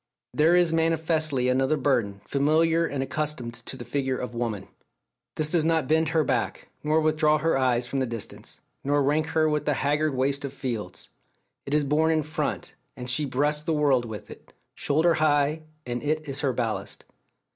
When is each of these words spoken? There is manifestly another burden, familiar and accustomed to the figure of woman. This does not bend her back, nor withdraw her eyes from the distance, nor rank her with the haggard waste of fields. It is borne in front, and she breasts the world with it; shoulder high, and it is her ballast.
There 0.33 0.55
is 0.55 0.73
manifestly 0.73 1.47
another 1.47 1.77
burden, 1.77 2.21
familiar 2.25 2.87
and 2.87 3.03
accustomed 3.03 3.53
to 3.67 3.77
the 3.77 3.85
figure 3.85 4.17
of 4.17 4.33
woman. 4.33 4.67
This 5.35 5.51
does 5.51 5.63
not 5.63 5.87
bend 5.87 6.09
her 6.09 6.23
back, 6.23 6.69
nor 6.83 6.99
withdraw 6.99 7.37
her 7.37 7.55
eyes 7.55 7.85
from 7.85 7.99
the 7.99 8.07
distance, 8.07 8.59
nor 8.83 9.03
rank 9.03 9.27
her 9.27 9.47
with 9.47 9.65
the 9.65 9.75
haggard 9.75 10.15
waste 10.15 10.43
of 10.43 10.53
fields. 10.53 11.09
It 11.67 11.75
is 11.75 11.83
borne 11.83 12.09
in 12.09 12.23
front, 12.23 12.73
and 12.97 13.11
she 13.11 13.25
breasts 13.25 13.61
the 13.61 13.73
world 13.73 14.05
with 14.05 14.31
it; 14.31 14.53
shoulder 14.73 15.13
high, 15.13 15.61
and 15.85 16.01
it 16.01 16.27
is 16.27 16.39
her 16.39 16.51
ballast. 16.51 17.05